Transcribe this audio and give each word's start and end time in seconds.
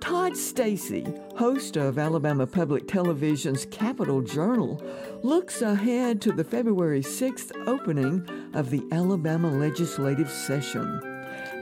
Todd 0.00 0.36
Stacy, 0.36 1.06
host 1.36 1.76
of 1.76 1.98
Alabama 1.98 2.46
Public 2.46 2.88
Television's 2.88 3.66
Capitol 3.66 4.22
Journal, 4.22 4.82
looks 5.22 5.62
ahead 5.62 6.20
to 6.22 6.32
the 6.32 6.44
February 6.44 7.02
6th 7.02 7.52
opening 7.66 8.26
of 8.54 8.70
the 8.70 8.82
Alabama 8.92 9.50
legislative 9.50 10.30
session. 10.30 11.00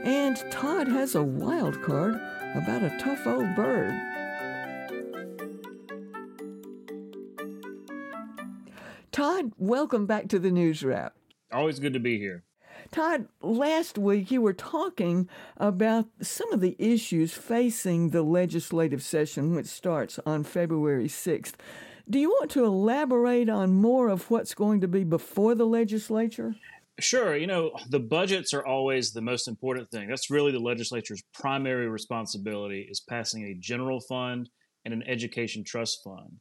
And 0.03 0.37
Todd 0.51 0.87
has 0.87 1.15
a 1.15 1.23
wild 1.23 1.81
card 1.81 2.15
about 2.55 2.83
a 2.83 2.97
tough 2.99 3.27
old 3.27 3.55
bird. 3.55 3.93
Todd, 9.11 9.51
welcome 9.57 10.05
back 10.05 10.29
to 10.29 10.39
the 10.39 10.51
News 10.51 10.83
Wrap. 10.83 11.13
Always 11.51 11.79
good 11.79 11.93
to 11.93 11.99
be 11.99 12.17
here. 12.17 12.43
Todd, 12.91 13.27
last 13.41 13.99
week 13.99 14.31
you 14.31 14.41
were 14.41 14.53
talking 14.53 15.29
about 15.57 16.07
some 16.21 16.51
of 16.51 16.59
the 16.59 16.75
issues 16.79 17.33
facing 17.33 18.09
the 18.09 18.23
legislative 18.23 19.03
session, 19.03 19.53
which 19.53 19.67
starts 19.67 20.19
on 20.25 20.43
February 20.43 21.07
6th. 21.07 21.53
Do 22.09 22.17
you 22.17 22.29
want 22.29 22.49
to 22.51 22.65
elaborate 22.65 23.47
on 23.47 23.75
more 23.75 24.09
of 24.09 24.31
what's 24.31 24.55
going 24.55 24.81
to 24.81 24.87
be 24.87 25.03
before 25.03 25.53
the 25.53 25.67
legislature? 25.67 26.55
Sure. 26.99 27.37
You 27.37 27.45
know, 27.45 27.71
the 27.89 27.99
budgets 27.99 28.53
are 28.53 28.65
always 28.65 29.11
the 29.11 29.21
most 29.21 29.47
important 29.47 29.91
thing. 29.91 30.09
That's 30.09 30.31
really 30.31 30.51
the 30.51 30.59
legislature's 30.59 31.21
primary 31.33 31.87
responsibility 31.87 32.87
is 32.89 33.01
passing 33.07 33.43
a 33.43 33.55
general 33.59 33.99
fund 34.01 34.49
and 34.83 34.93
an 34.93 35.03
education 35.03 35.63
trust 35.63 35.99
fund. 36.03 36.39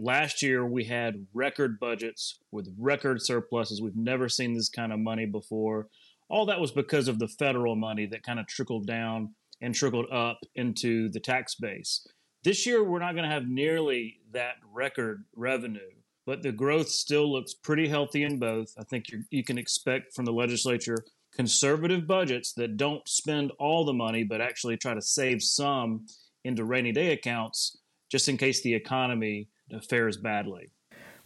Last 0.00 0.42
year, 0.42 0.64
we 0.64 0.84
had 0.84 1.26
record 1.34 1.80
budgets 1.80 2.38
with 2.52 2.72
record 2.78 3.20
surpluses. 3.20 3.82
We've 3.82 3.96
never 3.96 4.28
seen 4.28 4.54
this 4.54 4.68
kind 4.68 4.92
of 4.92 5.00
money 5.00 5.26
before. 5.26 5.88
All 6.28 6.46
that 6.46 6.60
was 6.60 6.70
because 6.70 7.08
of 7.08 7.18
the 7.18 7.26
federal 7.26 7.74
money 7.74 8.06
that 8.06 8.22
kind 8.22 8.38
of 8.38 8.46
trickled 8.46 8.86
down 8.86 9.34
and 9.60 9.74
trickled 9.74 10.06
up 10.12 10.38
into 10.54 11.08
the 11.08 11.18
tax 11.18 11.56
base. 11.56 12.06
This 12.44 12.64
year, 12.64 12.84
we're 12.84 13.00
not 13.00 13.14
going 13.14 13.28
to 13.28 13.34
have 13.34 13.48
nearly 13.48 14.20
that 14.30 14.54
record 14.72 15.24
revenue, 15.34 15.90
but 16.26 16.44
the 16.44 16.52
growth 16.52 16.88
still 16.88 17.32
looks 17.32 17.54
pretty 17.54 17.88
healthy 17.88 18.22
in 18.22 18.38
both. 18.38 18.74
I 18.78 18.84
think 18.84 19.06
you 19.30 19.42
can 19.42 19.58
expect 19.58 20.14
from 20.14 20.26
the 20.26 20.32
legislature 20.32 21.04
conservative 21.34 22.06
budgets 22.06 22.52
that 22.52 22.76
don't 22.76 23.06
spend 23.08 23.50
all 23.58 23.84
the 23.84 23.92
money, 23.92 24.22
but 24.22 24.40
actually 24.40 24.76
try 24.76 24.94
to 24.94 25.02
save 25.02 25.42
some 25.42 26.06
into 26.44 26.64
rainy 26.64 26.92
day 26.92 27.10
accounts 27.10 27.78
just 28.12 28.28
in 28.28 28.36
case 28.36 28.62
the 28.62 28.74
economy 28.74 29.48
fares 29.88 30.16
badly. 30.16 30.70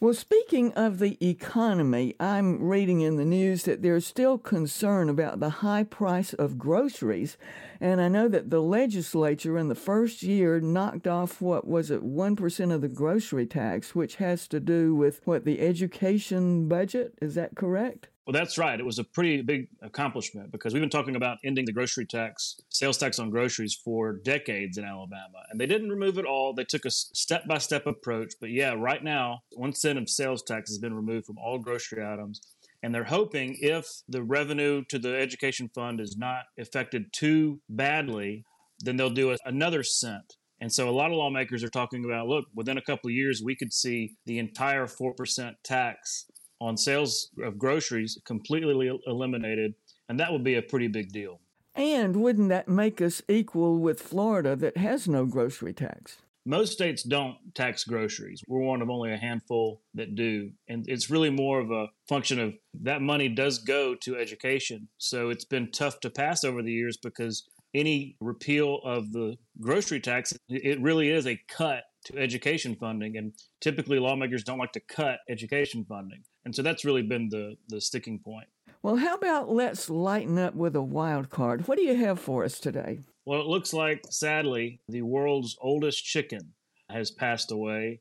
Well, 0.03 0.15
speaking 0.15 0.73
of 0.73 0.99
the 0.99 1.17
economy, 1.25 2.17
I'm 2.19 2.61
reading 2.61 3.03
in 3.03 3.19
the 3.19 3.25
news 3.25 3.63
that 3.67 3.83
there's 3.83 4.05
still 4.05 4.37
concern 4.37 5.09
about 5.09 5.39
the 5.39 5.49
high 5.49 5.85
price 5.85 6.33
of 6.33 6.59
groceries. 6.59 7.37
And 7.81 8.01
I 8.01 8.09
know 8.09 8.27
that 8.27 8.51
the 8.51 8.61
legislature 8.61 9.57
in 9.57 9.69
the 9.69 9.77
first 9.77 10.25
year 10.25 10.59
knocked 10.59 11.07
off 11.07 11.41
what 11.41 11.69
was 11.69 11.93
it, 11.93 12.03
1% 12.03 12.75
of 12.75 12.81
the 12.81 12.89
grocery 12.89 13.47
tax, 13.47 13.95
which 13.95 14.17
has 14.17 14.49
to 14.49 14.59
do 14.59 14.93
with 14.93 15.21
what, 15.25 15.45
the 15.45 15.61
education 15.61 16.67
budget? 16.67 17.15
Is 17.23 17.37
that 17.37 17.55
correct? 17.55 18.09
Well, 18.27 18.33
that's 18.33 18.57
right. 18.57 18.79
It 18.79 18.87
was 18.87 19.01
a 19.01 19.05
pretty 19.05 19.43
big 19.43 19.67
accomplishment 19.83 20.53
because 20.53 20.73
we've 20.73 20.81
been 20.81 20.91
talking 20.91 21.17
about 21.17 21.39
ending 21.45 21.65
the 21.65 21.73
grocery 21.73 22.07
tax, 22.07 22.57
sales 22.69 22.97
tax 22.97 23.19
on 23.19 23.31
groceries 23.31 23.77
for 23.85 24.13
decades 24.25 24.79
in 24.79 24.85
Alabama. 24.85 25.43
And 25.51 25.61
they 25.61 25.67
didn't 25.67 25.91
remove 25.91 26.19
it 26.19 26.25
all. 26.25 26.55
They 26.55 26.65
took 26.65 26.85
a 26.85 26.91
step 26.91 27.49
by 27.49 27.59
step 27.59 27.85
approach. 27.85 28.35
But 28.41 28.51
yeah, 28.51 28.75
right 28.75 29.03
now, 29.03 29.41
one 29.57 29.75
cent 29.75 29.99
of 29.99 30.09
sales 30.09 30.45
tax 30.45 30.71
has 30.71 30.79
been 30.79 30.95
removed 30.95 31.27
from 31.27 31.39
all 31.39 31.59
grocery 31.59 32.05
items. 32.05 32.41
And 32.85 32.95
they're 32.95 33.05
hoping 33.05 33.57
if 33.61 33.87
the 34.09 34.23
revenue 34.23 34.85
to 34.89 35.01
the 35.01 35.17
education 35.17 35.69
fund 35.75 36.01
is 36.01 36.17
not 36.17 36.45
affected 36.59 37.13
too 37.13 37.61
badly, 37.69 38.45
then 38.81 38.97
they'll 38.97 39.11
do 39.11 39.37
another 39.45 39.83
cent. 39.83 40.35
And 40.61 40.73
so 40.73 40.89
a 40.89 40.91
lot 40.91 41.11
of 41.11 41.17
lawmakers 41.17 41.65
are 41.65 41.69
talking 41.69 42.05
about 42.05 42.29
look, 42.29 42.45
within 42.55 42.79
a 42.79 42.83
couple 42.83 43.09
of 43.09 43.15
years, 43.15 43.43
we 43.45 43.57
could 43.57 43.73
see 43.73 44.15
the 44.27 44.39
entire 44.39 44.87
4% 44.87 45.55
tax 45.65 46.27
on 46.63 46.77
sales 46.77 47.31
of 47.43 47.59
groceries 47.59 48.19
completely 48.25 48.91
eliminated, 49.07 49.75
and 50.09 50.19
that 50.21 50.33
would 50.33 50.45
be 50.45 50.55
a 50.55 50.63
pretty 50.63 50.89
big 50.89 51.13
deal. 51.13 51.41
And 51.75 52.17
wouldn't 52.17 52.51
that 52.51 52.69
make 52.69 53.01
us 53.01 53.23
equal 53.29 53.79
with 53.79 54.01
Florida 54.01 54.55
that 54.57 54.77
has 54.77 55.09
no 55.09 55.25
grocery 55.25 55.73
tax? 55.73 56.19
Most 56.45 56.73
states 56.73 57.05
don't 57.05 57.37
tax 57.55 57.85
groceries. 57.85 58.43
We're 58.49 58.61
one 58.61 58.83
of 58.83 58.91
only 58.91 59.13
a 59.13 59.17
handful 59.17 59.81
that 59.95 60.17
do. 60.17 60.51
And 60.69 60.85
it's 60.89 61.09
really 61.09 61.31
more 61.31 61.61
of 61.61 61.71
a 61.71 61.87
function 62.09 62.41
of 62.41 62.55
that 62.83 63.01
money 63.01 63.29
does 63.29 63.59
go 63.59 63.95
to 64.03 64.17
education. 64.17 64.89
So 64.99 65.31
it's 65.31 65.45
been 65.45 65.71
tough 65.71 66.01
to 66.01 66.11
pass 66.11 66.43
over 66.43 66.63
the 66.63 66.73
years 66.73 66.97
because 66.97 67.49
any 67.75 68.17
repeal 68.21 68.81
of 68.85 69.13
the 69.13 69.37
grocery 69.61 70.01
tax, 70.01 70.33
it 70.49 70.81
really 70.81 71.11
is 71.11 71.27
a 71.27 71.41
cut 71.49 71.85
to 72.07 72.19
education 72.19 72.77
funding. 72.77 73.17
And 73.17 73.33
typically 73.61 73.99
lawmakers 73.99 74.45
don't 74.45 74.59
like 74.59 74.73
to 74.73 74.81
cut 74.81 75.19
education 75.29 75.85
funding. 75.89 76.23
And 76.45 76.55
so 76.55 76.63
that's 76.63 76.85
really 76.85 77.03
been 77.03 77.29
the, 77.29 77.57
the 77.69 77.81
sticking 77.81 78.19
point. 78.19 78.49
Well, 78.83 78.97
how 78.97 79.15
about 79.15 79.49
let's 79.49 79.89
lighten 79.89 80.39
up 80.39 80.55
with 80.55 80.75
a 80.75 80.83
wild 80.83 81.31
card? 81.31 81.69
What 81.69 81.79
do 81.79 81.85
you 81.85 81.95
have 81.97 82.19
for 82.19 82.45
us 82.45 82.59
today? 82.59 83.01
Well, 83.25 83.41
it 83.41 83.47
looks 83.47 83.73
like, 83.73 84.03
sadly, 84.11 84.81
the 84.89 85.03
world's 85.03 85.57
oldest 85.61 86.05
chicken 86.05 86.55
has 86.91 87.13
passed 87.13 87.53
away. 87.53 88.01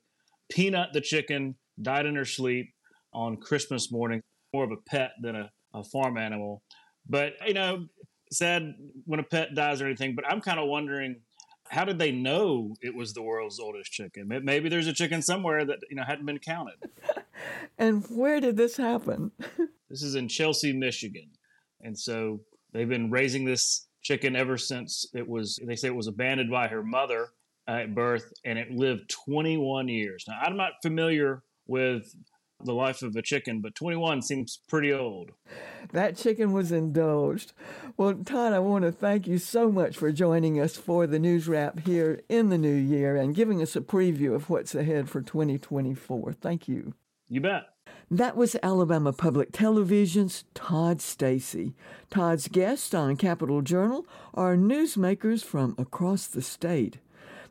Peanut 0.50 0.90
the 0.94 1.02
chicken 1.02 1.56
died 1.80 2.08
in 2.08 2.16
her 2.16 2.26
sleep 2.26 2.74
on 3.14 3.38
Christmas 3.38 3.92
morning, 3.92 4.22
more 4.54 4.64
of 4.64 4.72
a 4.72 4.90
pet 4.90 5.12
than 5.22 5.36
a, 5.36 5.52
a 5.76 5.84
farm 5.84 6.18
animal. 6.18 6.64
But, 7.08 7.34
you 7.46 7.54
know, 7.54 7.86
sad 8.32 8.74
when 9.06 9.20
a 9.20 9.24
pet 9.24 9.56
dies 9.56 9.82
or 9.82 9.86
anything, 9.86 10.16
but 10.16 10.26
I'm 10.28 10.42
kind 10.42 10.60
of 10.60 10.68
wondering 10.68 11.18
how 11.72 11.86
did 11.86 11.98
they 11.98 12.12
know 12.12 12.76
it 12.82 12.94
was 12.94 13.14
the 13.14 13.22
world's 13.22 13.60
oldest 13.60 13.94
chicken? 13.94 14.28
Maybe 14.28 14.68
there's 14.68 14.88
a 14.88 14.94
chicken 14.94 15.22
somewhere 15.22 15.64
that 15.64 15.80
you 15.90 15.96
know 15.96 16.04
hadn't 16.04 16.26
been 16.26 16.40
counted. 16.40 16.76
and 17.78 18.06
where 18.10 18.42
did 18.42 18.58
this 18.58 18.76
happen? 18.76 19.32
this 19.90 20.04
is 20.04 20.16
in 20.16 20.28
Chelsea, 20.28 20.74
Michigan, 20.74 21.30
and 21.82 21.98
so 21.98 22.42
they've 22.74 22.90
been 22.90 23.10
raising 23.10 23.46
this 23.46 23.88
chicken 24.02 24.36
ever 24.36 24.58
since 24.58 25.06
it 25.14 25.28
was. 25.28 25.60
They 25.66 25.78
say 25.78 25.88
it 25.88 25.96
was 25.96 26.08
abandoned 26.08 26.52
by 26.52 26.68
her 26.68 26.84
mother 26.84 27.30
at 27.68 27.96
birth, 27.96 28.34
and 28.44 28.60
it 28.60 28.72
lived 28.72 29.10
21 29.26 29.88
years. 29.88 30.26
Now 30.28 30.40
I'm 30.42 30.58
not 30.58 30.74
familiar 30.82 31.42
with 31.68 32.14
the 32.66 32.74
life 32.74 33.02
of 33.02 33.16
a 33.16 33.22
chicken, 33.22 33.62
but 33.62 33.76
21 33.76 34.22
seems 34.22 34.60
pretty 34.68 34.94
old. 34.94 35.32
That 35.92 36.18
chicken 36.18 36.54
was 36.54 36.72
indulged. 36.72 37.54
Well, 37.98 38.16
Todd, 38.16 38.54
I 38.54 38.60
want 38.60 38.86
to 38.86 38.92
thank 38.92 39.28
you 39.28 39.38
so 39.38 39.72
much 39.72 39.98
for 39.98 40.12
joining 40.12 40.60
us 40.60 40.78
for 40.78 41.08
the 41.08 41.20
news 41.20 41.48
wrap 41.48 41.86
here 41.86 42.22
in 42.30 42.50
the 42.50 42.58
new 42.58 42.74
year 42.74 43.16
and 43.16 43.36
giving 43.36 43.62
us 43.62 43.76
a 43.76 43.82
preview 43.82 44.34
of 44.34 44.50
what's 44.50 44.76
ahead 44.76 45.10
for 45.10 45.22
2024. 45.22 46.34
Thank 46.34 46.68
you. 46.68 46.94
You 47.28 47.42
bet. 47.42 47.68
That 48.10 48.36
was 48.36 48.58
Alabama 48.62 49.14
Public 49.14 49.54
Television's 49.54 50.44
Todd 50.54 51.02
Stacy. 51.02 51.74
Todd's 52.10 52.50
guests 52.50 52.94
on 52.94 53.16
Capitol 53.16 53.62
Journal 53.62 54.06
are 54.34 54.58
newsmakers 54.58 55.44
from 55.44 55.76
across 55.78 56.28
the 56.28 56.42
state. 56.42 56.98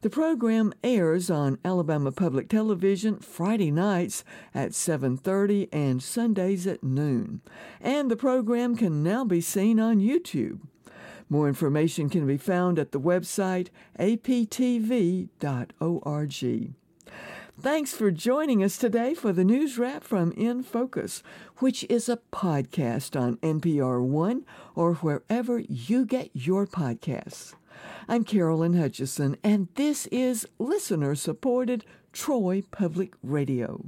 The 0.03 0.09
program 0.09 0.73
airs 0.83 1.31
on 1.31 1.59
Alabama 1.63 2.11
Public 2.11 2.49
Television 2.49 3.19
Friday 3.19 3.71
nights 3.71 4.25
at 4.55 4.73
7:30 4.73 5.69
and 5.73 6.03
Sundays 6.03 6.67
at 6.67 6.83
noon. 6.83 7.43
And 7.83 8.11
the 8.11 8.17
program 8.17 8.77
can 8.77 9.03
now 9.03 9.27
be 9.27 9.43
seen 9.43 9.79
on 9.79 10.01
YouTube. 10.01 10.61
More 11.29 11.49
information 11.49 12.09
can 12.09 12.27
be 12.27 12.39
found 12.39 12.79
at 12.79 12.93
the 12.93 13.01
website 13.01 13.69
aptv.org. 13.99 15.29
Thanks 17.61 17.93
for 17.93 18.11
joining 18.11 18.65
us 18.65 18.79
today 18.79 19.13
for 19.13 19.35
the 19.35 19.45
news 19.45 19.77
wrap 19.77 20.03
from 20.03 20.33
In 20.33 20.63
Focus, 20.63 21.23
which 21.59 21.85
is 21.91 22.09
a 22.09 22.21
podcast 22.33 23.21
on 23.21 23.37
NPR 23.43 24.03
One 24.03 24.47
or 24.75 24.95
wherever 24.95 25.59
you 25.59 26.07
get 26.07 26.31
your 26.33 26.67
podcasts. 26.67 27.53
I'm 28.09 28.25
Carolyn 28.25 28.75
Hutcheson, 28.75 29.37
and 29.45 29.69
this 29.75 30.07
is 30.09 30.47
listener 30.59 31.15
supported 31.15 31.85
Troy 32.13 32.63
Public 32.71 33.15
Radio. 33.23 33.87